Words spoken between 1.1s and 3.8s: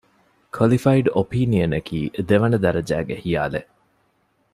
އޮޕީނިއަނަކީ ދެވަނަ ދަރަޖައިގެ ޚިޔާލެއް